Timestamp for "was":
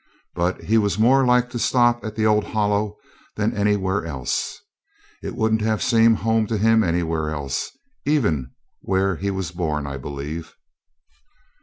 0.79-0.97, 9.29-9.51